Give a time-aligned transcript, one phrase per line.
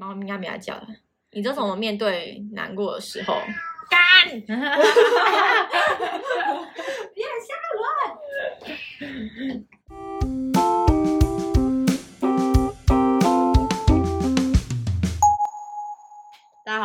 [0.00, 0.86] 猫应该没来叫了。
[1.32, 3.34] 你这怎么面对难过的时候？
[3.90, 4.00] 干！
[4.40, 4.46] 别
[7.24, 7.80] 吓我！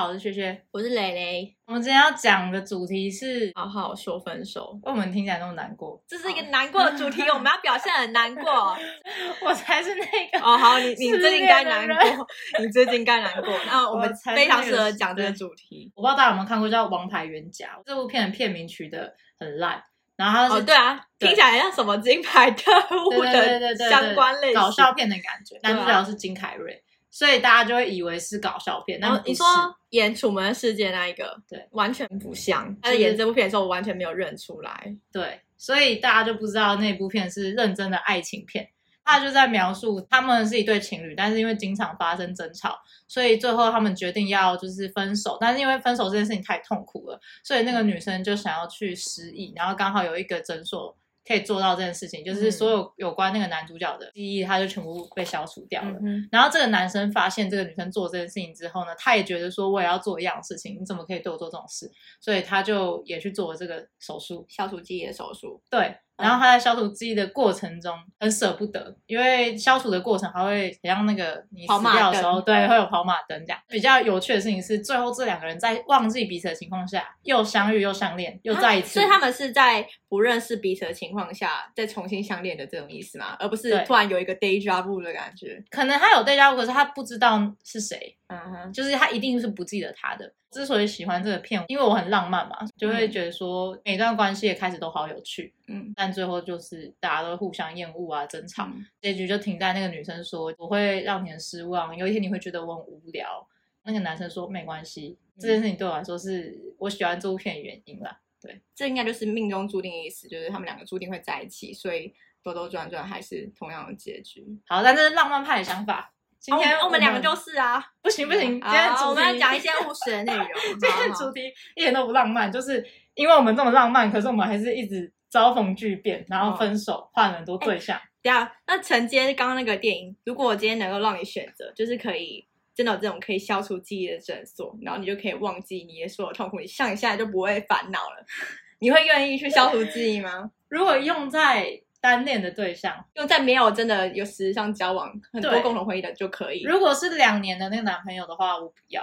[0.06, 1.56] 好，我是薛薛，我是蕾蕾。
[1.66, 4.80] 我们今天要讲的主题是，好好说分手。
[4.84, 8.78] 为我们听起来那么难过，这是一个难过的主题， 我们要表现很难过。
[9.44, 12.28] 我才是那个哦，好，你你最近该难过，
[12.60, 13.52] 你最近该难过。
[13.66, 15.92] 那我们才非常适合讲这个主题。
[15.96, 19.84] 我不知道大家有没有看过叫《王牌冤家》这部片的片名取得很烂，
[20.16, 22.72] 然后哦，对啊，对听起来像什么金牌特
[23.08, 26.84] 务对对对对对的相关类型搞笑片的感觉，男主角是金凯瑞，
[27.16, 29.46] 所以大家就会以为是搞笑片，然后哦你说
[29.92, 32.76] 演《楚门的世界》那一个，对，完全不像。
[32.82, 34.94] 他在就是演这部片的时候，我完全没有认出来。
[35.14, 38.68] 对，所以大家就不知道那部片是认真的爱情片。
[39.06, 45.38] 他就在描述他们是一对情侣，但是因为经常发生争吵，所以最后他们决定要就是分手。
[45.40, 56.00] 但是因为分手这件事情太痛苦了，所以那个女生就想要去失忆，然后刚好有一个诊所可以做到这件事情，就是嗯所有有关那个男主角的记忆，他就全部被消除掉了。
[56.04, 61.92] 嗯然后这个男生发现这个女生做这件事情之后呢，他也觉得说我也要做一样的事情，你怎么可以对我做这种事？
[62.22, 64.46] 所以他就也去做了这个手术。
[64.48, 73.60] 消除记忆的手术，对，然后他在消除记忆的过程中很舍不得，因为消除的过程还会很像那个你死掉的时候，对，会有跑马灯这样。
[73.68, 79.00] 比较有趣的事情是，最后这两个人在忘记彼此的情况下，又相遇又相恋，又再一次。
[79.00, 83.36] 啊所以他们是在不认识彼此的情况下再重新相恋的这种意思吗？
[83.40, 85.62] 而不是突然有一个 day job 的感觉。
[85.70, 90.34] 可能他有 day job，，可是他不知道是谁，嗯哼，就是他一定是不记得他的。
[90.52, 103.48] 之所以喜欢这个片，因为我很浪漫嘛，就会觉得说每段关系的开始都好有趣，嗯但最后就是大家都互相厌恶啊、争吵，嗯结局就停在那个女生说我会让你很失望，有一天你会觉得我很无聊。
[103.84, 108.20] 那个男生说没关系，这件事情对我来说是我喜欢这部片的原因啦。
[108.42, 114.44] 对这应该就是命中注定的意思，就是他们两个注定会在一起，所以兜兜转转还是同样的结局。
[114.68, 116.14] 好，但这是浪漫派的想法。
[116.46, 120.48] 今天哦我们两个就是啊，不行不行，今天主题好我们要讲一些务实的内容。
[120.80, 122.86] 今天的主题一点都不浪漫，就是
[123.16, 128.00] 因为我们这么浪漫，可是我们还是一直遭逢巨变，然后分手，换了很多对象。
[128.22, 132.46] 对啊，那承接刚刚那个电影，如果我今天能够让你选择，就是可以
[132.76, 138.24] 真的有这种可以消除记忆的诊所，然后你就可以忘记你的所有痛苦，你像你现在就不会烦恼了。
[138.78, 140.52] 你会愿意去消除记忆吗？
[140.70, 146.62] 如果用在单恋的对象，用在没有真的有实质上交往很多共同回忆的就可以。
[146.62, 149.02] 如果是两年的那个男朋友的话，我不要。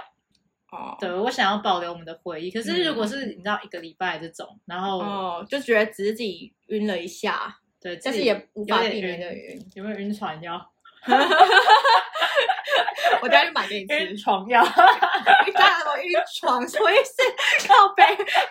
[0.71, 2.49] 哦，对我想要保留我们的回忆。
[2.49, 9.65] 可是嗯如果是你知道一个礼拜这种，然后、哦，就觉得只是自己晕了一下，对，但是也无法避免的晕晕。
[9.73, 10.71] 有没有晕船药？
[13.21, 14.05] 我等下去买给你吃。
[14.05, 14.63] 晕床药。
[14.63, 16.67] 晕大什么晕床？
[16.67, 17.67] 什么意思？
[17.67, 18.03] 靠背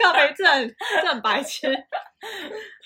[0.02, 1.72] 靠背，这很这很白痴。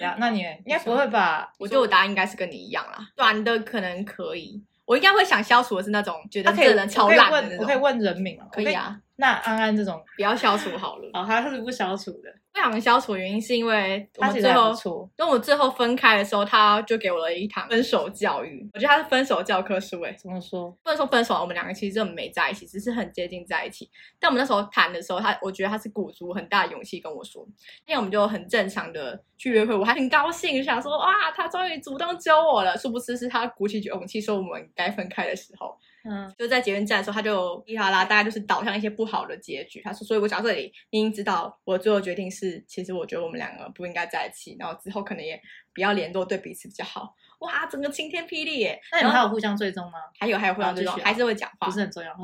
[0.00, 1.50] 呀，那你应该不会吧？
[1.58, 7.82] 我觉得我答案应该是跟你一样啦，短的可能可以，我应该会想消除的是那种觉得这人超烂的那种，我可以种。
[7.82, 8.46] 问人名吗？
[8.52, 11.10] 可以啊，那安安这种， 不要消除好了。
[11.12, 15.10] 哦，他是不消除的，不想消除的原因是因为我最后不错。
[15.16, 18.68] 跟我最后分开的时候，他就给我了一堂分手教育。
[18.74, 20.70] 我觉得他是分手教科书诶、欸怎么说？
[20.82, 23.88] 不能说分手，我们两个其实真的没在一起，只是很接近在一起。
[24.20, 27.46] 但我们那时候谈的时候，他我觉得他是鼓足很大的勇气跟我说，
[27.86, 32.76] 因为我们就很正常的去约会，我还很高兴，想说哇，他终于主动揪我了。
[32.76, 35.74] 殊不知是他鼓起勇气说我们该分开的时候，
[36.08, 39.80] 嗯，就在捷运站的时候，他就噼啦啦，大概就是导向一些不好的结局。
[39.82, 45.40] 他说，所以我讲到这里，你已经知道我最后决定是，其实我觉得我们两个不应该在一起，然后之后可能也
[45.74, 47.14] 不要联络，对彼此比较好。
[47.40, 48.80] 哇，整个晴天霹雳耶！
[48.92, 49.98] 那你们还有互相追踪吗？
[50.18, 51.72] 还有还有互相追踪，还是会讲话不。
[51.72, 52.16] 是很重要，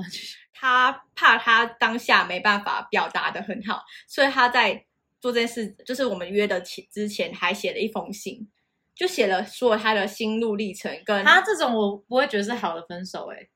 [0.55, 4.87] 他怕他当下没办法表达的很好，所以他在
[5.21, 8.49] 做这件事，就是我们约的前之前还写了一封信，
[8.95, 13.51] 就写了说他的心路历程跟他这种我不会觉得是好的分手、欸，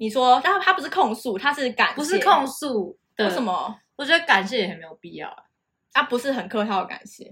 [0.00, 3.28] 你说，但他不是控诉，他是感谢，不是控诉的。
[3.28, 3.38] 为什？
[3.38, 3.78] 么？
[3.96, 5.44] 我觉得感谢也很没有必要啊，
[5.92, 7.30] 他不是很客套的感谢，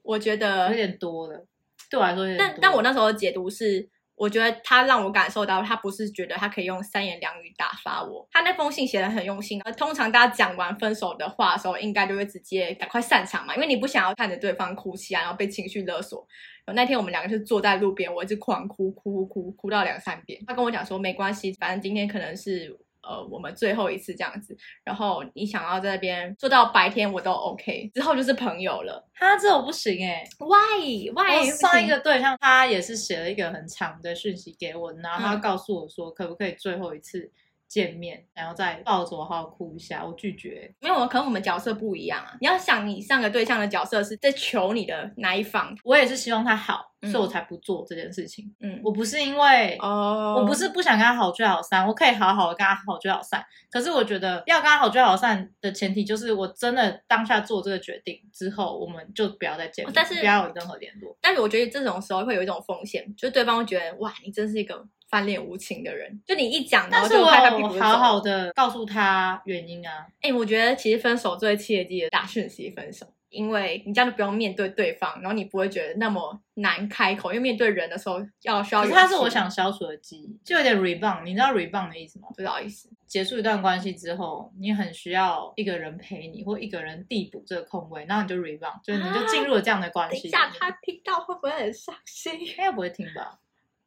[0.00, 1.44] 我觉得有点多了，
[1.90, 3.86] 对我来说有点多但但我那时候的解读是，
[4.18, 8.26] 我觉得他让我感受到，他不是觉得他可以用三言两语打发我。
[8.32, 16.26] 他那封信写的很用心，而通常大家讲完分手的话的时候，应该就会直接赶快散场嘛，因为你不想要看着对方哭泣啊，然后被情绪勒索。
[16.74, 20.42] 那天我们两个就坐在路边，我一直狂哭，哭哭哭，哭到两三遍。
[20.46, 22.78] 他跟我讲说，没关系，反正今天可能是。
[23.08, 29.02] 呃，我们最后一次这样子，然后你想要在那边做到白天我都 OK，之后就是朋友了。
[29.14, 31.50] 他这我不行哎、Why 我 Why？
[31.50, 35.40] 上一个对象，他也是写了一个很长的讯息给我，然后他嗯。
[35.40, 37.30] 告诉我说，可不可以最后一次
[37.68, 40.74] 见面，然后再抱着我好好哭一下，我拒绝。
[40.80, 42.34] 没有，可能我们角色不一样啊。
[42.40, 48.52] 你要想，你上个对象的角色是在求你的那一方，我也是希望他好，嗯所以我才不做这件事情。
[48.60, 53.44] 嗯，我不是因为哦，我不是不想跟他好聚好散，我可以好好的跟他好聚好散。
[53.70, 61.16] 可是我觉得要跟他好聚好散的前提就是，我真的当下做这个决定之后，我们就不要再见面，但是不要有任何联络。
[61.20, 66.20] 但是我觉得这种时候会有一种风险，就是对方会觉得哇，你真是一个翻脸无情的人。
[66.26, 68.52] 就你一讲，然后就拍拍屁股有好好的。
[68.52, 78.94] 告诉他原因啊，哎、我觉得其实分手最切记的打讯息分手，因为你这样就不用面对对方，然后你不会觉得那么难开口，因为面对人的时候要需要勇气。
[78.94, 81.24] 可是他是我想消除的记忆，就有点 rebound。
[81.24, 82.28] 你知道 rebound 的意思吗？
[82.36, 90.30] 不好意思，结束一段关系之后，你很需要一个人陪你，或一个人递补这个空位，然后你就 rebound，就是你就进入了这样的关系。
[90.30, 92.40] 等一下他听到会不会很伤心？
[92.40, 93.38] 应该不会听吧？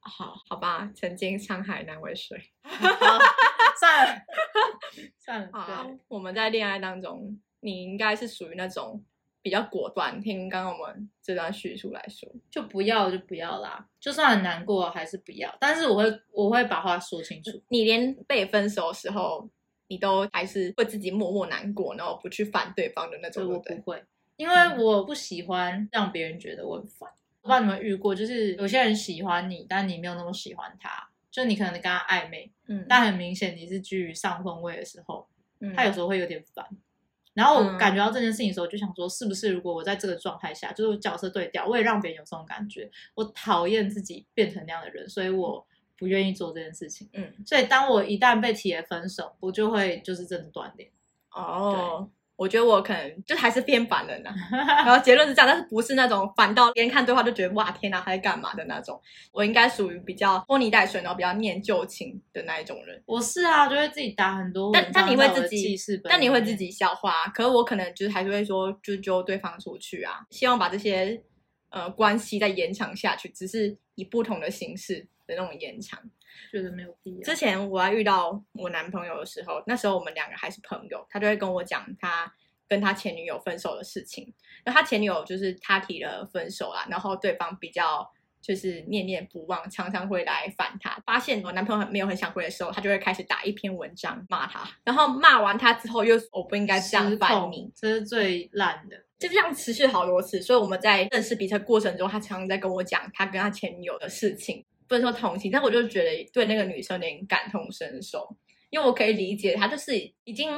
[0.02, 2.38] 好，好吧，曾经沧海难为水。
[2.64, 2.80] 好，
[3.80, 4.22] 算了，
[5.18, 9.04] 算了，好，，我们在恋爱当中，你应该是属于那种
[9.42, 10.20] 比较果断。
[10.20, 15.56] 听刚刚我们这段叙述来说，就不要就不要啦，就算很难过还是不要。
[15.60, 17.62] 但是我会我会把话说清楚。
[17.70, 19.48] 你连被分手的时候，
[19.88, 23.60] 你都还是会自己默默难过，然后不去烦对方的那种，我？
[23.60, 24.04] 不会，
[24.36, 27.10] 因为我不喜欢让别人觉得我很烦。
[27.42, 35.28] 我不知道你们遇过，就是有些人喜欢你，但你没有那么喜欢他，就你可能跟他暧昧，嗯，但很明显你是居于上风位的时候，
[35.60, 36.66] 嗯他有时候会有点烦。
[37.34, 45.66] 然后我嗯感觉到这件事情的时候，就想说，是不是如果我在这个状态下，就是角色对调，我也让别人有这种感觉，我讨厌自己变成那样的人，所以我
[45.98, 47.10] 不愿意做这件事情。
[47.14, 50.90] 嗯，所以当我一旦被提了分手，我就会就是真的断联。
[51.32, 52.10] 哦。
[52.42, 54.34] 我觉得我可能就还是偏烦人啊，
[54.84, 59.00] 然后结论是这样，但是不是那种烦到连看对话就觉得哇天哪他在干嘛的那种，
[59.32, 63.00] 我应该属于比较拖泥带水，然后比较念旧情的那一种人。
[63.06, 71.22] 我是啊，就会自己打很多但但你会自己但你会自己消化，可是我可能就是还是会说，就揪对方出去啊，希望把这些
[71.72, 76.00] 呃关系再延长下去，只是以不同的形式的那种延长。
[76.50, 77.36] 觉得没有必要之。
[77.36, 82.34] 前我在遇到我男朋友的时候，那时候我们两个还是朋友，他就会跟我讲他
[82.68, 84.34] 跟他前女友分手的事情。
[84.66, 88.10] 那他前女友就是他提了分手啦，然后对方比较
[88.42, 91.02] 就是念念不忘，常常会来烦他。
[91.06, 99.06] 发现我男朋友很没有很想回的时候，他就会开始打一篇文章骂他，然后骂完他之后又我不应该这样烦你，，这是最烂的。
[99.22, 108.36] 就这样持续好多次，所以我们在认识彼此过程中，他常常在跟我讲他跟他前女友的事情，不能说同情，但我就觉得对那个女生有点感同身受，
[108.72, 110.50] 因为我可以理解他就是已经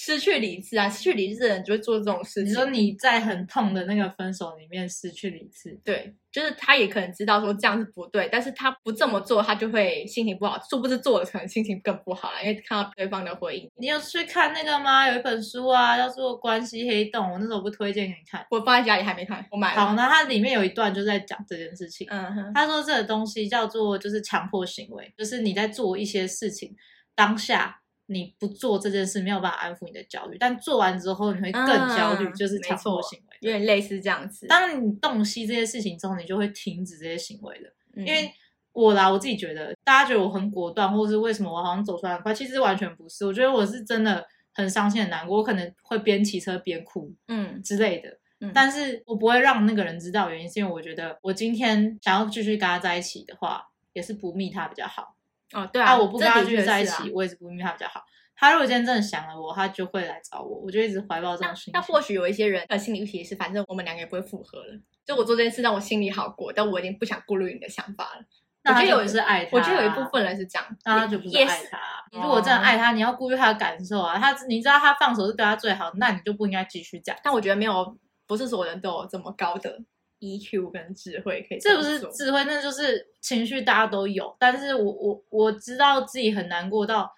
[0.00, 2.50] 失去理智啊，失去理智的人就会做这种事情。
[2.50, 13.68] 你说你在很痛的那个分手里面失去理智，对，就是他也可能知道说这样是不对，但是他不这么做，他就会心情不好，殊不知做了可能心情更不好了，因为看到对方的回应。
[13.76, 15.08] 你有去看那个吗？
[15.10, 18.46] 有一本书啊，叫做《关系黑洞》，我那时候不推荐给你看。
[18.52, 22.06] 我放在家里还没看，我买了好，那它里面有一段就在讲这件事情。
[22.08, 26.72] 嗯哼，他说这个东西叫做就是强迫行为，就是你在做一些事情
[27.16, 27.80] 当下
[28.10, 33.36] 你不做这件事没有办法安抚你的焦虑，但做完之后你会更焦虑，嗯就是强迫行为。
[33.40, 34.46] 有点类似这样子。
[34.46, 37.70] 当你洞悉这些事情之后，你就会停止这些行为的。
[37.94, 38.32] 因因为
[38.72, 43.26] 我啦，我自己觉得，大家觉得我很果断，或者是为什么我好像走出来很快，其实完全不是。
[43.26, 48.08] 我觉得我是真的很伤心、很难过，我可能会边骑车边哭嗯之类的。
[48.40, 55.16] 嗯但是我不会让那个人知道，原因是因为我觉得我今天想要继续跟他在一起的话，也是不密他比较好。
[55.52, 58.02] 哦，对啊，啊，我不跟他这的确继续在一起，我也是不因为他比较好。
[58.36, 61.72] 他如果今天真的想了我，他就会来找我，我就一直怀抱这那种心情。
[61.72, 64.80] 那或许有一些人的心理预期是，反正我们两个也不会复合了。
[65.04, 68.24] 就我做这件事让我心里好过，但我已经不想顾虑你的想法了。
[68.62, 71.78] 那他就我觉得有不是爱他，我觉得有一部分人是这样，那他就不是也爱他。
[72.12, 74.18] 你如果真的爱他，你要顾虑他的感受啊。
[74.18, 77.20] 他你知道他放手是对他最好，那你就不应该继续这样。
[77.24, 79.80] 但我觉得没有，不是所有人都有这么高的
[80.20, 84.34] EQ 跟智慧可以这不是智慧，那就是情绪，大家都有。
[84.38, 87.12] 但是我我我知道自己很难过到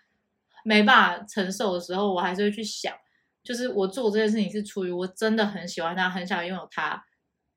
[0.65, 2.95] 没办法承受的时候，我还是会去想，
[3.43, 7.03] 就是我做这件事情是出于我真的很喜欢他，很想拥有他，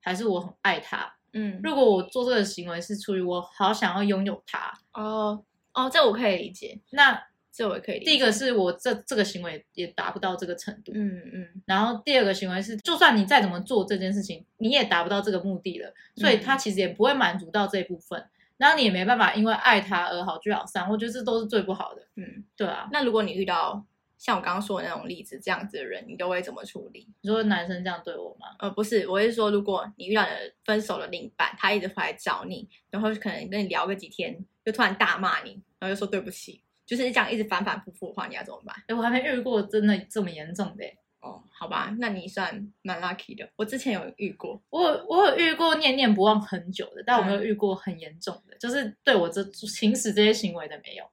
[0.00, 1.14] 还是我很爱他。
[1.32, 7.20] 嗯如果我做这个行为是出于我好想要拥有他，哦哦，这我可以理解，那
[7.54, 8.00] 这我也可以。
[8.00, 18.22] 第一个是我这这个行为也达不到这个程度，嗯嗯然后第二个行为是，就算你再怎么做这件事情，你也达不到这个目的了，所以他其实也不会满足到这一部分，
[18.56, 22.02] 然后你也没办法因为爱他而好聚好散，我觉得这都是最不好的。
[22.16, 22.44] 嗯。
[22.56, 27.06] 对啊，那如果你遇到像我刚刚说的那种例子这样子的人，你都会怎么处理？
[27.20, 28.46] 你说男生这样对我吗？
[28.58, 30.30] 呃，不是，我是说，如果你遇到的
[30.64, 38.74] 分手的另一半，他一直回来找你，然后可能跟你聊个几天，就突然大骂你，然后就说对不起，就是这样一直反反复复的话，你要怎么办？
[38.88, 40.84] 哎，我还没遇过真的这么严重的。
[41.20, 43.48] 哦，好吧，那你算蛮 lucky 的。
[43.56, 51.04] 我之前有遇过，我我有遇过念念不忘很久的，但我没有遇过很严重的，就是对我这行使这些行为的没有。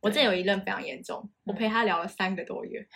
[0.00, 2.86] 我这有一任非常严重，我陪他聊了三个多月，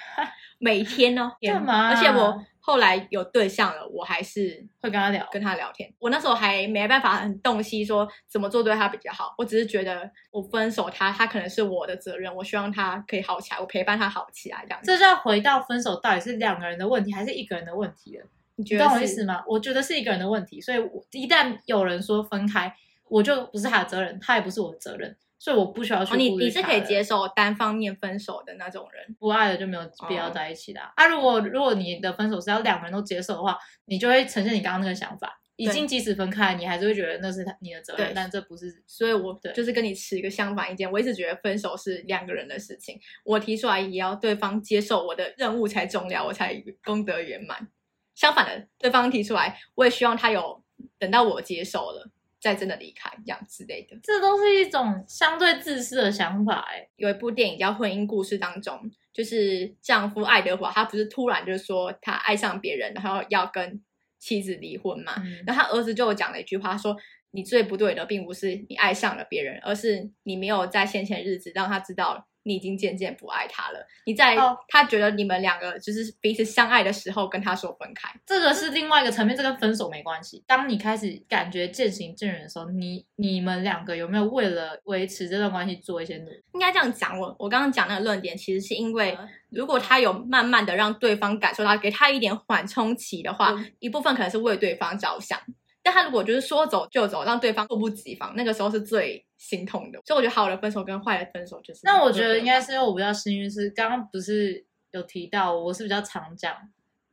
[0.58, 1.88] 每天呢， 干嘛？
[1.88, 5.92] 而且我后来有对象了，我还是会跟他聊，跟他聊天。
[5.98, 14.80] 我那时候还没办法很洞悉说怎么做对他比较好，我只是觉得我分手他，他可能是我的责任，我希望他可以好起来，我陪伴他好起来这样。
[14.84, 18.26] 这就要回到分手到底是两个人的问题还是一个人的问题了？
[18.56, 19.42] 你觉得懂我意思吗？
[19.46, 22.74] 我觉得是一个人的问题，所以我一旦有人说分开，
[23.08, 25.16] 我就不是他的责任，他也不是我的责任。
[25.40, 26.14] 所以我不需要去。
[26.18, 30.80] 你你是可以接受单方面分手的那种人，不爱了就没有必要在一起的。
[30.94, 38.82] 啊，如果如果你的分手是要两个人都接受的话，你就会呈现你刚刚那个想法，已经即使分开，你还是会觉得那是他你的责任，但这不是。
[38.86, 47.66] 所以我就是跟你持一个相反意见，我一直觉得分手是两个人的事情，我提出来也要对方接受我的任务才重要，我才功德圆满。
[48.14, 50.62] 相反的，对方提出来，我也希望他有
[50.98, 52.10] 等到我接受了。
[52.40, 56.66] 再真的离开这样之类的，这都是一种相对自私的想法。
[56.70, 58.80] 哎，有一部电影叫《婚姻故事》当中，
[59.12, 63.82] 就是丈夫爱德华，他不是突然就是说他爱上别人，然后要跟
[64.18, 65.22] 妻子离婚嘛？
[65.46, 66.96] 然后他儿子就讲了一句话，说
[67.32, 73.78] ：“你最不对的，并不是你爱上了别人，而是你没有在先前日子让他知道。”你已经渐渐不爱他了。
[74.06, 74.36] 你在
[74.68, 80.42] 他觉得你们两个就是彼此相爱的时候，跟他说分开，这个是另外一个层面，这跟分手没关系。
[80.46, 86.42] 当你开始感觉渐行渐远的时候，你你们两个有没有为了维持这段关系做一些努力？
[86.54, 89.16] 应该这样讲，我我刚刚讲那个论点，其实是因为
[89.50, 95.38] 如果他有慢慢的让对方感受到，给他一点缓冲期的话，一部分可能是为对方着想。
[95.82, 100.00] 但他如果就是说走就走，让对方猝不及防，那个时候是最心痛的。
[100.04, 101.80] 所以我觉得好的分手跟坏的分手就是……
[101.84, 106.54] 那我觉得应该是因为我比较幸运，是刚刚不是有提到我是比较常讲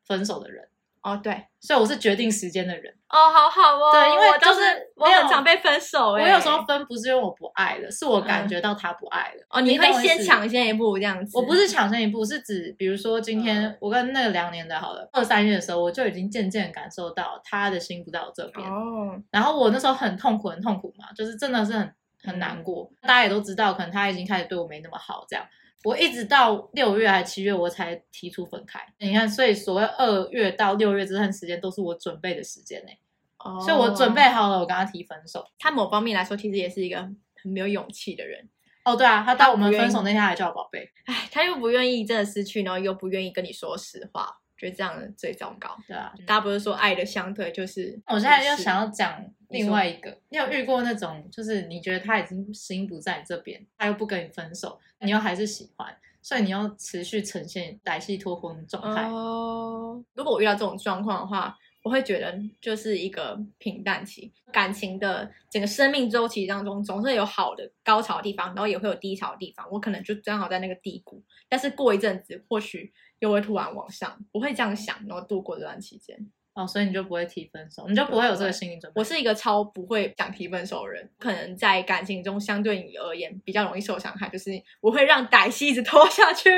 [0.06, 0.68] 分手的人。
[1.08, 2.94] 哦，对，所以我是决定时间的人。
[3.08, 3.92] 哦，好好哦。
[3.92, 4.62] 对，因为就是
[4.96, 6.12] 我很常被分手。
[6.12, 9.46] 我有时候分不是因为我不爱了，是我感觉到他不爱了。
[9.50, 11.38] 哦，你会先抢先一步这样子？
[11.38, 18.68] 我不是抢先一步，是指比如说今天我跟那个两年的好了二三月的时候，我就已经渐渐感受到他的心不在我这边。
[18.70, 19.18] 哦。
[19.32, 22.92] 然后我那时候很痛苦，很痛苦嘛，就是真的是很很难过。
[23.04, 25.46] 大家也都知道，可能他已经开始对我没那么好，这样。
[25.84, 28.80] 我一直到六月还七月，我才提出分开。
[29.00, 32.92] 你看，所以所谓二月到六月这段时间，都是我准备的时间呢。
[33.38, 35.46] 哦，所以我准备好了，我跟他提分手。
[35.60, 38.50] 他某方面来说，其实也是一个很没有勇气的人。
[38.84, 40.90] 哦，对啊，他到我们分手那天还叫我宝贝。
[41.06, 45.78] 哎，他又不愿意真的失去，然后又不愿意跟你说实话，觉得这样最糟糕。
[45.88, 48.00] 对啊，大家不是说爱的相对就是……
[48.08, 55.96] 我现在又想要讲另外一个，你有遇过那种，就是你觉得他已经心不在你这边，他又不跟你分手，你又还是喜欢。
[56.20, 60.04] 所以你要持续呈现歹戏拖婚的状态哦。
[60.14, 64.34] 如果我遇到这种状况的话，我会觉得就是一个平淡期。
[64.52, 69.66] 感情的整个生命周期当中，总是有好的高潮的地方，然后也会有低潮的地方。
[69.72, 74.18] 我可能就正好在那个低谷，但是过一阵子，或许又会突然往上。
[74.32, 76.18] 不会这样想，然后度过这段期间。
[76.54, 79.00] 哦，所以你就不会提分手，你就不会有这个心理准备。
[79.00, 84.50] 我是一个超不会想提分手的人，可能在感情中相对你而言比较容易受伤害，就是
[84.82, 86.50] 我会让歹戏一直拖下去，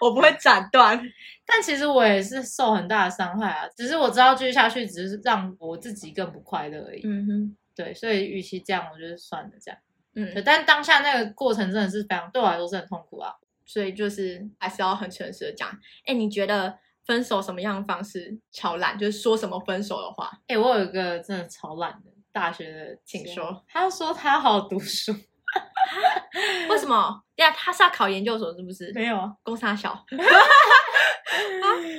[0.00, 0.98] 我不会斩断。
[1.44, 7.02] 但其实我也是受很大的伤害啊，只是我知道继续下去只是让我自己更不快乐而已。
[7.04, 9.78] 嗯哼，对，所以与其这样，我觉得算了这样。
[10.14, 13.34] 嗯，但当下那个过程真的是非常对我来说是很痛苦啊，
[13.72, 15.70] 所以就是还是要很诚实的讲。
[16.06, 16.78] 哎，你觉得？
[17.04, 18.96] 分手什么样的方式超烂？
[18.96, 20.30] 就是说什么分手的话。
[20.46, 23.64] 哎，我有一个真的超烂的大学的，请说。
[23.66, 25.12] 他说他要好好读书。
[26.70, 27.20] 为什么？
[27.34, 28.92] 呀，他是要考研究所是不是？
[28.94, 29.90] 没有啊，公差小。
[29.90, 30.06] 啊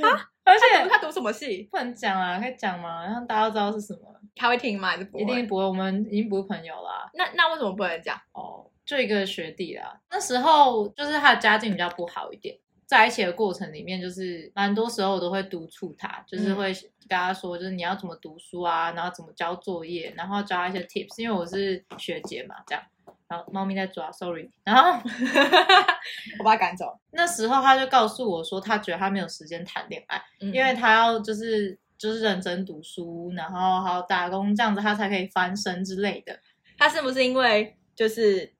[0.07, 0.29] 啊！
[0.45, 1.67] 而且他读什么系？
[1.69, 3.05] 不能讲啊，可以讲吗？
[3.05, 3.99] 让大家都知道是什么。
[4.35, 4.91] 他会听吗？
[4.91, 5.23] 还是不会？
[5.23, 5.65] 一定不会。
[5.65, 7.09] 我们已经不是朋友了。
[7.15, 8.17] 那那为什么不能讲？
[8.31, 9.99] 哦，就一个学弟啦。
[10.09, 12.57] 那时候就是他的家境比较不好一点。
[12.85, 16.71] 在一起的过程里面，就是蛮多时候我都会督促他，就是会
[17.07, 21.19] 跟他说，就是你要怎么读书啊，然后怎么交作业，然后教他一些 tips。
[21.19, 22.83] 因为我是学姐嘛，这样。
[23.27, 24.51] 然后猫咪在抓，sorry。
[24.63, 24.99] 然后
[26.37, 26.99] 我把他赶走。
[27.11, 36.37] 那时候他就告诉我说，他觉得他没有时间谈恋爱，因为他要就是就是认真读书，然后还有打工，这样子他才可以翻身之类的。
[36.77, 38.53] 他是不是因为就是？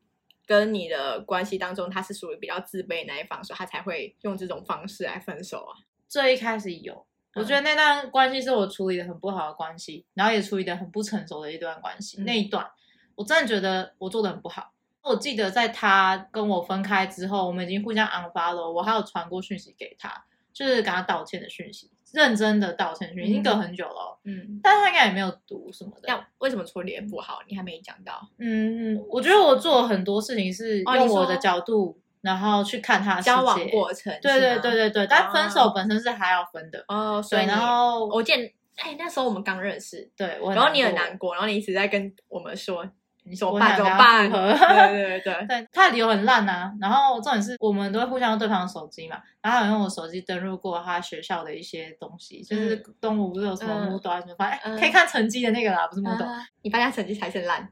[0.46, 5.74] 跟你的关系当中，他是属于比较自卑那一方，所以他才会用这种方式来分手啊。
[6.08, 12.22] 最一开始有，我觉得那段关系是我处理的很不好的关系，然后也处理的很不成熟的一段关系。
[12.22, 12.70] 那一段，
[13.16, 14.72] 我真的觉得我做的很不好。
[15.02, 23.92] 我记得在他跟我分开之后，我们已经互相 unfollow，我还有传过讯息给他，就是跟他道歉的讯息，认真的道歉讯，已经隔很久了。
[23.92, 26.08] 哦，嗯，但他应该也没有读什么的。
[26.08, 27.40] 要为什么处理得不好？
[27.50, 28.26] 你还没讲到。
[28.38, 33.60] 嗯，我觉得我做了很多事情是用我的角度，然后去看他的交往。
[33.70, 36.86] 过程，对对对对对，但分哦手本身是还要分的。
[36.88, 42.88] 哦，所以对，然后我见，哎，那时候我们刚认识，对我，然后你很难过，然后你一直在跟我们说
[43.26, 43.76] 你怎么办？
[43.78, 44.30] 怎么我办？
[44.30, 46.74] 想跟他复合对对对对，他的理由很烂啊。
[46.80, 56.26] 然后重点是我们都会互相用对方的手机嘛，然后他有用我手机登录过他学校的一些东西，就是嗯东吴不是有什么嗯 Moodle 还是什么，反正、嗯可以看成绩的那个啦，不是 Moodle。
[56.26, 57.70] 啊你发现他成绩才是烂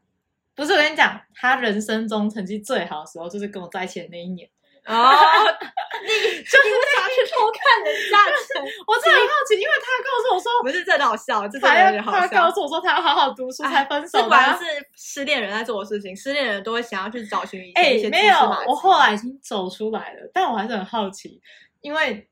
[0.55, 4.47] 不是我跟你讲，他人生中成绩最好的时候就是跟我在一起的那一年。
[4.87, 4.93] 哦，
[6.01, 12.19] 你就是想去偷看人家成， 我真的很好奇，因为他告诉我说，不是真的好笑，这真的他要有点好笑。
[12.19, 18.35] 他告诉我说他要好好读书才分手的啊、果然是失恋人在做的事情，失恋人都会想要去找寻一些没有
[18.67, 21.39] 我后来已经走出来了，但我还是很好奇，
[21.81, 22.27] 因为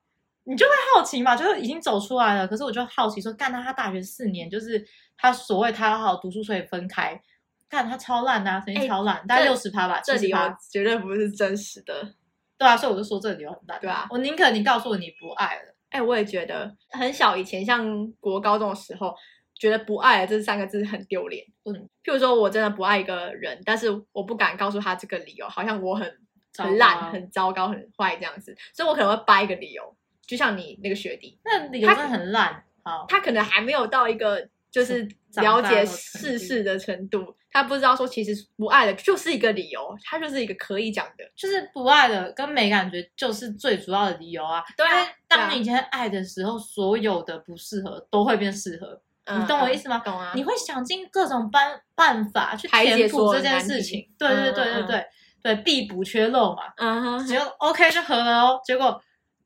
[0.46, 4.84] 你就会好奇嘛，就是已经走出来了，可是我就好奇说，干他他大学四年，就是
[5.16, 7.22] 他所谓他好好读书，所以分开，
[7.70, 12.16] 干他超烂啊，成绩哎超烂，大概这六十趴吧，七十趴，绝对不是真实的。
[12.60, 14.06] 对啊，所以我就说这个理由很烂，对啊。
[14.12, 19.16] 我宁可你告诉我你不爱了，哎、我也觉得很小以前，像国高中的时候，
[19.56, 21.46] 觉得不爱了这三个字很丢脸。
[21.64, 21.74] 嗯，
[22.04, 26.14] 譬如说我真的不爱一个人，但是我不敢告诉他这个理由，好像我很
[26.58, 29.96] 很烂、很糟糕、很坏这样子，所以我可能会掰一个理由。
[30.28, 41.24] 就像你那个学弟，那理由真的很烂，好，他可能还没有到一个就是了解世事的程度，他不知道说其实不爱了就是一个理由，他就是一个可以讲的。
[41.36, 49.02] 就是不爱了跟没感觉就是最主要的理由啊，对啊当你今天爱的时候，所有的不适合都会变适合。
[49.26, 50.00] 嗯你懂我意思吗？
[50.00, 55.06] 懂啊，你会想尽各种办办法去填补这件事情，对对对对对
[55.44, 56.64] 对，必补缺漏嘛。
[56.78, 58.60] 嗯哼，结果 OK 就合了哦。
[58.66, 59.00] 结果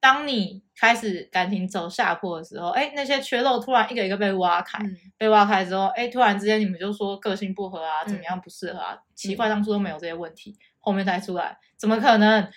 [0.03, 8.99] 当你开始感情走下坡的时候，哎，那些缺漏突然一个一个被挖开，嗯被挖开之后，哎，突然之间你们就说个性不合啊，嗯怎么样不适合啊？
[9.15, 12.51] 奇怪，当初都没有这些问题，后面才出来，怎么可能？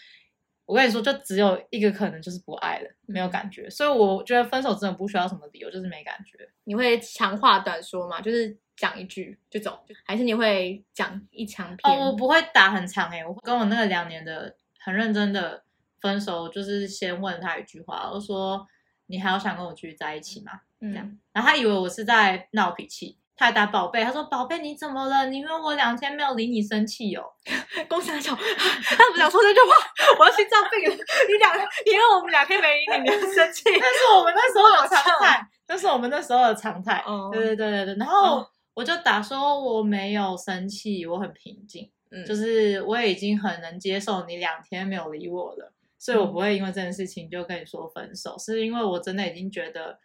[0.64, 3.70] 我跟你说，就只有一个可能，就是不爱了，没有感觉。
[3.70, 6.36] 所以我觉得分手真的不需要什么理由，就是没感觉。
[6.64, 8.20] 你会长话短说吗？
[8.20, 11.78] 就是讲一句就走，还是你会讲一长篇？
[11.96, 15.62] 哦，我不会打很长诶、我跟我那个两年的很认真的
[16.06, 18.66] 分手，就是先问他一句话，我说
[19.06, 20.52] 你还要想跟我继续在一起吗？
[20.80, 25.26] 嗯这样然后他以为我是在闹脾气，他还打宝贝，他说宝贝你怎么了？
[25.26, 27.24] 你因为我两天没有理你生气哦。
[27.88, 29.74] 公司小， 他怎么想说这句话，
[30.20, 30.94] 我要心脏病了。
[30.94, 31.54] 你两，
[31.86, 33.64] 因为我们两天没理你，你要生气。
[33.64, 37.02] 但是我们那时候的常态，那是我们那时候的常态。
[37.06, 41.90] 哦对对对对对，然后哦我就打说我没有生气，我很平静。
[42.10, 49.98] 嗯就是我也已经很能接受你两天没有理我了，所以我不会因为这件事情就跟你说分手，是因为我真的已经觉得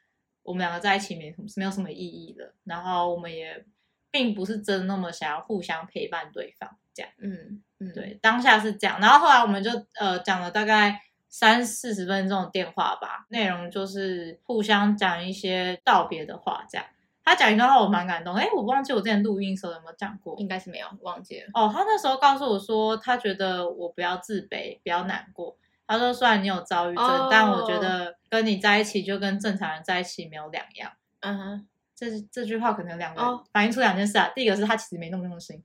[0.43, 3.65] 我们两个在一起没什么没有什么意义了，然后我们也
[4.09, 16.85] 并不是真的那么想要互相陪伴对方，这样嗯嗯，对，当下是这样，然后后来我们就呃讲了大概三四十分钟的电话吧，内容就是互相讲一些道别的话，这样。
[17.23, 21.45] 他讲一段话我蛮感动，哎，我忘记我之前录音的时候有没有讲过，应该是没有忘记了。
[21.53, 25.55] 哦，他那时候告诉我说，他觉得我不要自卑，不要难过。
[25.91, 30.91] 他说，虽然你有躁郁症，哦但我觉得跟你在一起就跟正常人在一起没有两样。
[31.19, 34.31] 嗯哼，这这句话可能有两个、哦反映出两件事啊。
[34.33, 35.61] 第一个是他其实没那么用心，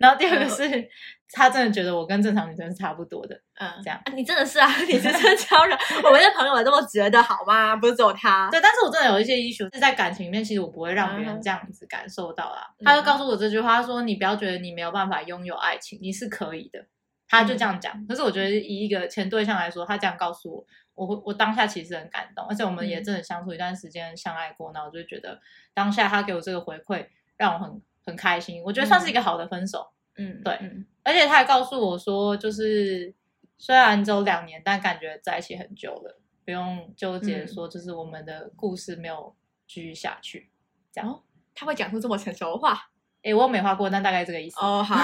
[0.00, 0.88] 然后第二个是、
[1.30, 3.40] 他真的觉得我跟正常女生是差不多的。
[3.60, 5.78] 嗯，这样啊你真的是啊， 你是真超人。
[6.02, 7.76] 我们的朋友也这么觉得好吗？
[7.76, 8.48] 不是只有他。
[8.50, 12.66] 对，但是我真的有一些 issue 是在感情里面，其实我不会让别人嗯这样子感受到啦。
[12.80, 16.84] 嗯他就告诉我这句话，他说：“你不要觉得你没有办法拥有爱情，你是可以的。”
[17.28, 18.06] 他就这样讲。
[18.06, 25.40] 可是我觉得以一个前对象来说，他这样告诉我，我会我当下其实很感动，而且我们也嗯真的相处一段时间，相爱过，那我就觉得
[25.74, 28.62] 当下他给我这个回馈，让我很很开心。
[28.64, 29.92] 我觉得算是一个好的分手。
[30.16, 33.14] 嗯，对嗯而且他还告诉我说，就是
[33.56, 39.36] 虽然只有两年，但感觉在一起很久了，不用纠结嗯说就是我们的故事没有
[39.66, 40.50] 继续下去。
[40.90, 41.22] 这样，哦
[41.54, 42.90] 他会讲出这么成熟的话。
[43.28, 44.56] 诶，我没画过，但大概这个意思。
[44.60, 44.96] 哦，好，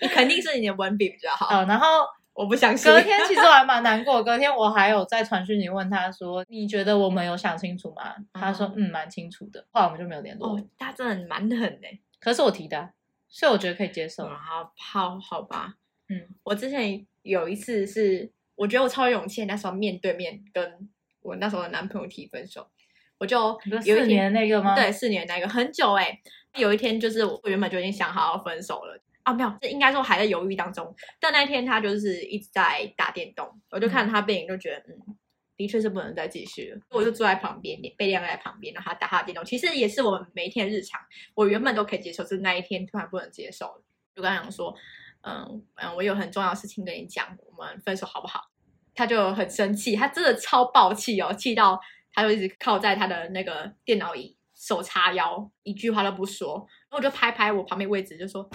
[0.00, 1.46] 你肯定是你的文笔比较好。
[1.54, 1.86] 呃，然后
[2.32, 2.90] 我不相信。
[2.90, 10.50] 隔天其实我还蛮难过，隔天我还有在传讯息问他说：“你觉得我们有想清楚吗？”他说：“嗯，蛮清楚的。”后来我们就没有联络。
[10.56, 11.88] 哦，他真的蛮狠的。
[12.20, 12.90] 可是我提的啊、
[13.28, 14.24] 所以我觉得可以接受。
[14.28, 15.74] 好，好，好吧。
[16.08, 20.88] 嗯，我之前有一次是，我觉得我超有勇气，那时候面对面跟
[21.22, 22.66] 我那时候的男朋友提分手，
[23.18, 24.74] 我就有一年那个吗？
[24.74, 26.18] 对，四年那个很久哎、
[26.58, 30.94] 有一天就是我原本就已经想好要分手了，啊，没有，这应该说还在犹豫当中。
[31.20, 35.16] 但那天他就是一直在打电动，我就看着他背影，就觉得嗯，
[35.56, 36.80] 的确是不能再继续了。
[36.90, 41.00] 我就坐在旁边，被晾在旁边，然后他打他的电动，其实也是我们每一天日常。
[41.34, 43.82] 我原本都可以接受，是那一天突然不能接受了，
[44.14, 44.74] 就跟他讲说，
[45.22, 48.50] 嗯嗯，我有很重要的事情跟你讲，我们分手好不好？
[48.94, 51.80] 他就很生气，他真的超暴气哦，气到
[52.12, 56.56] 他就一直靠在他的那个电脑椅，手叉腰，一句话都不说。
[56.90, 58.48] 然后我就拍拍我旁边位置，就说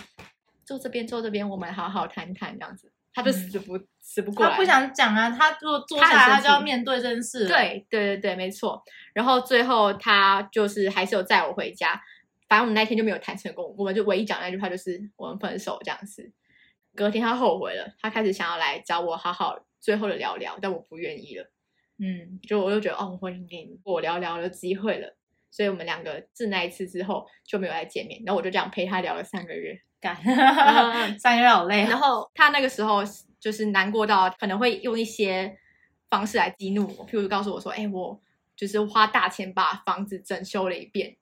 [0.66, 2.92] 坐这边，坐这边，我们好好谈谈这样子。
[3.13, 7.48] 他就死不、死不过来，他不想讲啊，他如果坐下来，他就要面对这件事。
[7.48, 8.84] 对对对对，没错。
[9.13, 12.02] 然后最后他就是还是有载我回家，
[12.50, 13.74] 反正我们那天就没有谈成功。
[13.78, 16.32] 我们就唯一讲那句话就是我们分手这样子。
[16.96, 19.66] 隔天他后悔了，他开始想要来找我好好。
[19.80, 21.52] 最后的聊聊，但我不愿意了。
[22.00, 25.13] 嗯，就我就觉得哦，我已经我聊聊的机会了，
[25.54, 28.20] 所以我们两个自那一次之后就没有再见面。
[28.26, 30.16] 然后我就这样陪他聊了三个月，干
[31.20, 31.84] 三个月好累。
[31.84, 33.04] 然后他那个时候
[33.39, 35.56] 就是难过到可能会用一些
[36.10, 38.20] 方式来激怒我，譬如告诉我说：“哎，我
[38.56, 41.16] 就是花大钱把房子整修了一遍，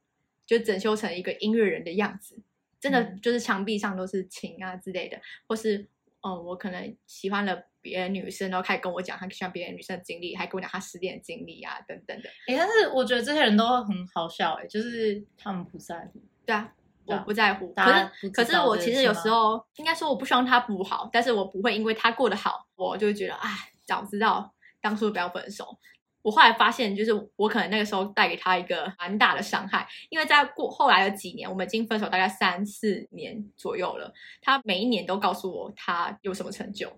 [0.45, 2.41] 就整修成一个音乐人的样子，
[2.79, 5.87] 真的就是墙壁上都是琴啊之类的，或是
[6.21, 12.29] 嗯，我可能喜欢了。”别的女生，然后开始跟我讲他喜欢别的女生的经历，还跟我讲他失恋的经历啊，等等的。
[12.45, 16.21] 哎，但是我觉得这些人都很好笑，哎，就是他们不在乎。
[16.45, 16.71] 对啊，
[17.05, 17.73] 我不在乎。
[17.73, 17.81] 可
[18.21, 23.49] 是，可是我其实有时候应该说，我不希望他不好，但是我不会因为他过得好，我就觉得，哎，
[23.83, 25.75] 早知道当初不要分手。
[26.21, 36.91] 我后来发现，就是我可能那个时候带给他一个蛮大的伤害，因为在过后来的几年，我们已经分手大概三四年左右了，他每一年都告诉我他有什么成就。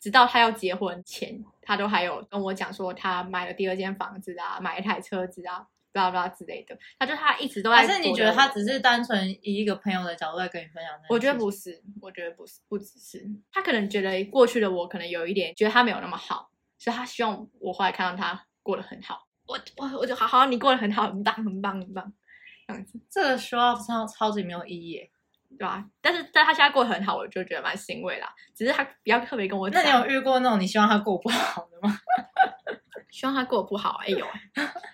[0.00, 6.78] 直到他要结婚前，他都还有跟我讲说他买了第二间房子啊，买一台车子啊，巴拉巴拉之类的。
[7.00, 7.78] 他就他一直都在。
[7.78, 10.92] 还是你觉得他只是单纯以一个朋友的角度在跟你分享？
[11.08, 19.26] 我觉得不是，我觉得不是，不只是他可能觉得过去的我可能有一点觉得他没有那么好，所以他希望我后来看到他过得很好。
[19.46, 22.12] 我我我就好好，你过得很好，很棒，很棒，很棒，
[22.66, 23.00] 这样子。
[23.10, 25.00] 这个说超超级没有意义。
[25.58, 25.82] 对吧？
[26.02, 28.28] 但是但他现在过得很好，我就觉得蛮欣慰啦。
[28.54, 29.82] 只是他比较特别跟我讲。
[29.82, 31.96] 那你有遇过那种你希望他过不好的吗？
[33.10, 34.26] 希望他过得不好，哎有，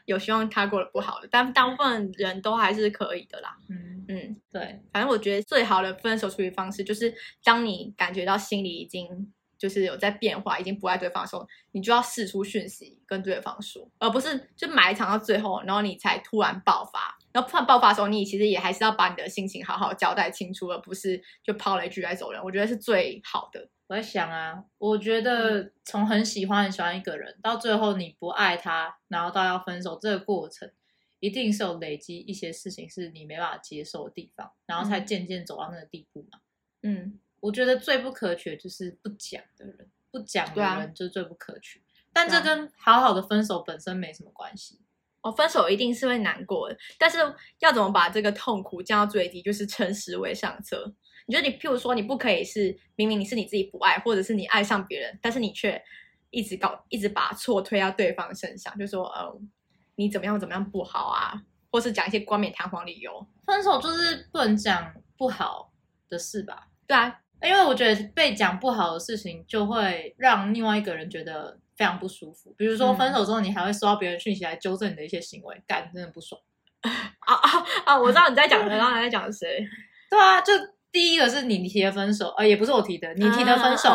[0.05, 3.57] 有希望他过得不好的，但大部分人都还是可以的啦。
[3.69, 9.35] 嗯嗯，对，反正我觉得最好的分手处理方式，就是当你感觉到心里已经。
[9.59, 17.17] 就是有在变化，已经不爱对方的时候，你就要试出讯息跟对方说，而不是就埋藏到最后，然后你才突然爆发。
[17.33, 22.40] 然后突然爆发的时候，你其实也还是要把你的心情好好交代清楚，而不是就抛了一句来走人。
[22.43, 23.69] 我觉得是最好的。
[23.87, 30.71] 我在想啊，我觉得从很喜欢很喜欢一个人，到最后你不爱他，然后到要分手这个过程，
[31.19, 36.38] 一定是有累积一些事情是你没办法接受的地方，然后才渐渐走到那个地步嘛。
[36.83, 37.19] 嗯。
[37.45, 41.83] 我觉得最不可取就是不讲的人，不讲的人就是最不可取。
[42.11, 44.81] 但这跟好好的分手本身没什么关系。
[45.21, 47.19] 哦，分手一定是会难过的，但是
[47.59, 50.95] 要怎么把这个痛苦降到最低，就是诚实为上策。
[51.27, 55.83] 你觉得你，譬如说，你不可以是明明你是你自己不爱，或者是你爱上别人，但是你却
[56.31, 59.51] 一直搞，一直把错推到对方身上，就说，嗯，
[59.97, 63.27] 你怎么样怎么样不好啊，或是讲一些冠冕堂皇理由。
[63.47, 65.73] 分手就是不能讲不好
[66.09, 66.69] 的事吧？
[66.87, 67.21] 对啊。
[67.45, 72.55] 因为我觉得被讲不好的事情，就会让另外一个人觉得非常不舒服。
[72.57, 76.41] 比如说分手之后，你还会收到别人讯息来纠正你的一些行为，感真的不爽。
[76.85, 77.99] 啊啊啊！
[77.99, 79.67] 我知道你在讲的，然后你在讲谁？
[80.11, 80.53] 对啊，就
[80.93, 83.91] 第一个是你提的分手，呃，也不是我提的，你提的分手，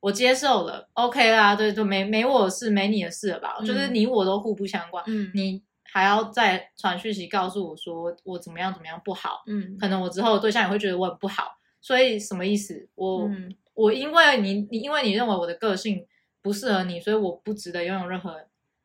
[0.00, 3.56] 我接受了，OK 啦，对，就没没我的事，没你的事了吧？
[3.64, 11.56] 就是你我都互不相关，嗯，你还要再传讯息告诉我说我怎么样怎么样不好，嗯，可能我之后对象也会觉得我很不好。
[11.84, 12.88] 所以什么意思？
[12.94, 13.30] 我
[13.74, 16.06] 我因为你你因为你认为我的个性
[16.40, 18.34] 不适合你，所以我不值得拥有任何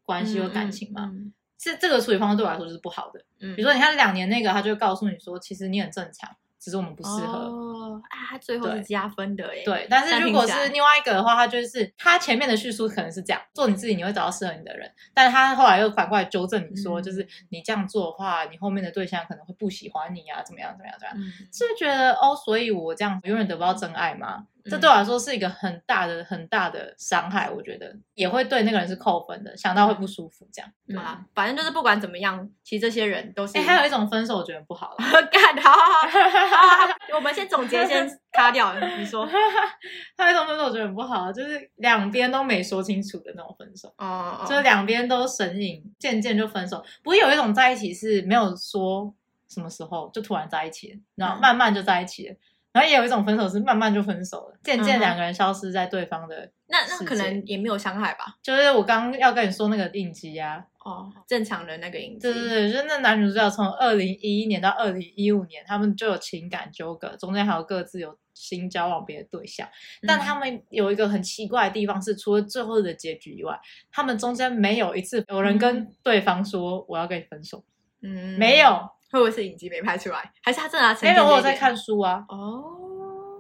[0.04, 1.10] 关系或感情嘛？
[1.58, 3.24] 这这个处理方式对我来说就是不好的。
[3.40, 6.30] 嗯，比如说你看两年那个，他就告诉你说，其实你很正常。
[6.60, 9.64] 只是我们不适合哦啊，最后是加分的哎。
[9.64, 24.46] 对，但是如果是另外一个的话，他就是他前面的叙述可能是这样做你自己，你会找到适合你的人，但是他后来又反过来纠正你说，就是你这样做的话，你后面的对象可能会不喜欢你啊，怎么样怎么样怎么样，是不是觉得哦，所以我这样永远得不到真爱吗？
[24.66, 30.48] 这对我来说是一个很大的、很大的伤害，我觉得也会对那个人是扣分的，想到会不舒服。
[30.52, 33.58] 这样，对啊，反正就是不管怎么样，其实这些人都是。
[33.58, 34.96] 哎，还有一种分手，我觉得不好。
[35.32, 38.74] 干，好好好，我们先总结，先卡掉。
[38.98, 39.26] 你说，
[40.18, 43.94] 还有一种分手，我觉得不好，就是两边都没说清楚的那种分手。
[43.98, 46.84] 哦，就是两边都神隐，渐渐就分手。
[47.04, 49.14] 不是有一种在一起是没有说
[49.48, 52.36] 什么时候就突然在一起，然后慢慢就在一起了。
[52.72, 56.52] 然后也有一种分手是慢慢就分手了，渐渐两个人消失在对方的。
[56.68, 58.38] 那那可能也没有伤害吧？
[58.44, 69.68] 就是我刚刚要跟你说那个影集啊，哦，正常人那个影对对对，就是那男女主角从二零一一年到二零一五年，他们就有情感纠葛，中间还有各自有新交往别的对象。
[70.08, 73.60] 但他们有一个很奇怪的地方是，除了最后的结局以外，
[73.92, 77.64] 他们中间没有一次有人跟对方说我要跟你分手，
[78.04, 80.32] 嗯没有，会不会是影集没拍出来？
[80.42, 82.76] 还是他真的要沉因为淀这一点我有在看书啊，哦。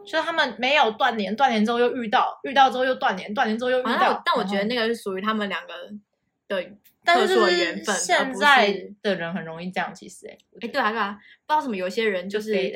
[0.05, 5.73] 就是他们没有断联，断联之后又遇到，遇到之后又断联，断联之后又遇到我，但我觉得那个是属于他们两个
[6.47, 6.67] 的
[7.03, 11.11] 但特殊的是缘分，现在是的人很容易这样，其实哎、哎，对啊对啊，
[11.45, 12.73] 不知道什么有些人就是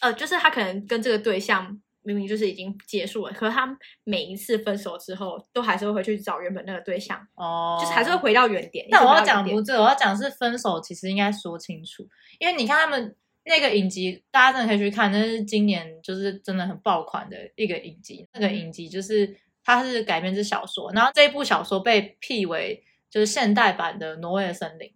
[0.00, 8.86] 呃，就是他可能跟这个对象明明就是已经结束了，可是他每一次分手之后，都还是会回去找原本那个对象，哦，就是还是会回到原点。
[8.90, 12.06] 但我要讲不是，我要讲是分手，其实应该说清楚，
[12.38, 18.28] 因为你看他们那个影集，大家真的可以去看，那是今年就是真的很爆款的一个影集。
[18.32, 24.88] 那个影集就是它是改编自小说，然后这一部小说被辟为就是现代版的《挪威的森林》，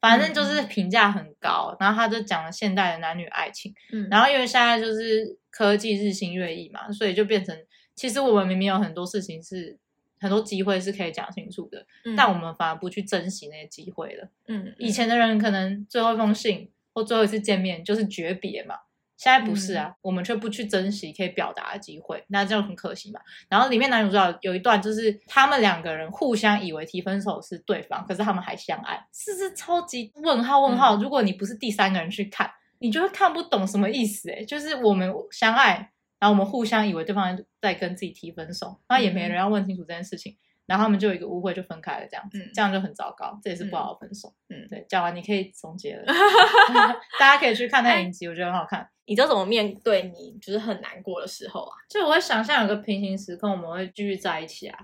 [0.00, 1.76] 反正就是评价很高。
[1.80, 7.56] 然后他就讲了现代的男女爱情，嗯，然后因为现在就是科技日新月异嘛，所以就变成
[7.94, 9.78] 其实我们明明有很多事情是。
[10.20, 14.26] 很多机会是可以讲清楚的，嗯但我们反而不去珍惜那些机会了。
[14.46, 18.76] 嗯以前的人可能最后一封信或最后一次见面就是诀别嘛，
[19.18, 23.20] 现在不是啊，嗯我们却不去珍惜可以表达的机会，那这样很可惜嘛。
[23.50, 30.96] 然后里面男主角有一段就是他们两个人互相以为提分手是对方，可是他们还相爱，是是超级问号问嗯号。
[30.96, 32.50] 如果你不是第三个人去看，
[32.84, 35.90] 你就会看不懂什么意思诶、就是我们相爱。
[36.20, 44.32] 然后我们互相以为对方在跟自己提分手，然后也没人要问清楚这件事情，然后他们就有一个误会就分开了，这样子，嗯这样就很糟糕，这也是不好的分手。
[44.48, 46.04] 嗯，对，讲完你可以总结了，
[47.20, 48.88] 大家可以去看那个影集，我觉得很好看。
[49.04, 51.76] 你都怎么面对你就是很难过的时候啊？
[51.90, 54.78] 就我会想象有个平行时空，我们会继续在一起啊。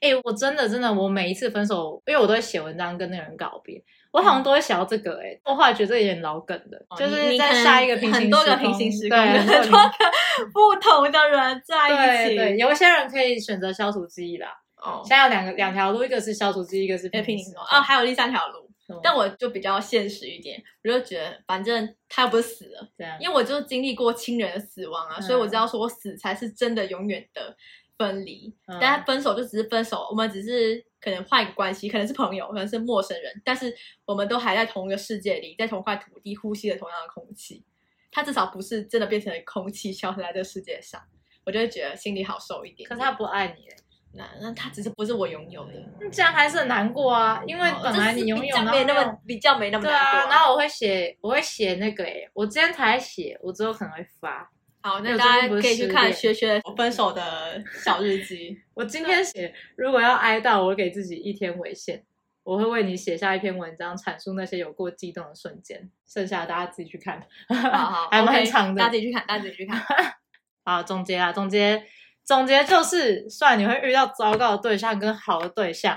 [0.00, 3.82] 哎、我真的真的，我每一次分手，因为我都会写文章跟那个人告别，
[4.14, 12.36] 我好像都会想到这个、哎、我后来觉得这有点老梗的，哦就是在下一个平行很多个时空平行时空，对，很很多多个 不同的人在一起。
[12.36, 14.48] 对对，有一些人可以选择消除记忆啦。
[14.76, 18.64] 哦现，在有两个两条路，一个是消除记忆，一个是在平行时空哦，还有第三条路。
[19.02, 27.56] 但我就比较现实一点，我就觉得反正他又不是死了，这样，因为我就经历过亲人的死亡啊，嗯所以我知道说我死才是真的永远的
[27.98, 28.54] 分离。
[28.66, 37.64] 嗯但是分手就只是分手，我们只是可能换一个关系，可能是朋友，可能是陌生人，但是我们都还在同一个世界里，在同块土地呼吸着同样的空气。
[38.10, 41.02] 他至少不是真的变成空气消失在这个世界上，
[41.44, 42.88] 我就会觉得心里好受一点点。
[42.88, 43.76] 可是他不爱你、欸，
[44.12, 54.48] 那那他只是不是我拥有的，那这样还是很难过啊，因为哦本来你拥有，没有那么比较没那么对难过啊，然后我会写，我会写那个诶，我之前才写，我之后可能会发。
[54.84, 58.54] 好，那大家可以去看学学分手的小日记。
[58.76, 62.04] 我今天写，如果要哀悼，我给自己一天为限，
[62.42, 67.18] 我会为你写下一篇文章，阐述那些有过激动的瞬间，剩下的大家自己去看。
[67.48, 69.82] 好好， 还蛮长的大家自己去看，大家自己去看。
[70.66, 71.82] 好，总结啊，总结，
[72.22, 75.96] 总结就是，虽然你会遇到糟糕的对象跟好的对象，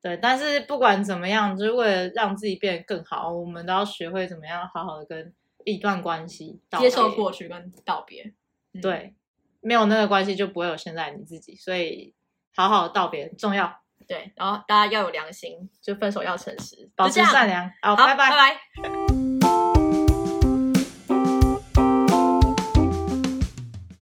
[0.00, 8.32] 对，但是不管怎么样，就是为了让自己变得更好，我们都要学会怎么样好好的跟一段关系接受过去跟道别。
[8.72, 9.14] 嗯，对，
[9.60, 12.14] 没有那个关系就不会有现在你自己，所以
[12.54, 17.46] 好好的道别很重要，对，然后大家要有良心，就分手要诚实，保持善。
[17.46, 17.70] 良。
[17.82, 18.60] 好，好，拜拜拜。
[18.82, 19.21] 拜。